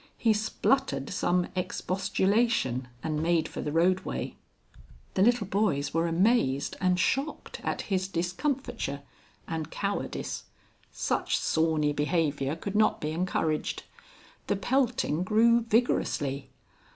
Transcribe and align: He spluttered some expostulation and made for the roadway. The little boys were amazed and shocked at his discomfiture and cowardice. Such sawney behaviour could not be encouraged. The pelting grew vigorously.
He 0.17 0.33
spluttered 0.33 1.11
some 1.11 1.49
expostulation 1.55 2.87
and 3.03 3.21
made 3.21 3.47
for 3.47 3.61
the 3.61 3.71
roadway. 3.71 4.35
The 5.13 5.21
little 5.21 5.45
boys 5.45 5.93
were 5.93 6.07
amazed 6.07 6.75
and 6.81 6.99
shocked 6.99 7.61
at 7.63 7.81
his 7.81 8.07
discomfiture 8.07 9.03
and 9.47 9.69
cowardice. 9.69 10.45
Such 10.91 11.37
sawney 11.37 11.93
behaviour 11.93 12.55
could 12.55 12.75
not 12.75 12.99
be 12.99 13.11
encouraged. 13.11 13.83
The 14.47 14.55
pelting 14.55 15.21
grew 15.23 15.59
vigorously. 15.61 16.49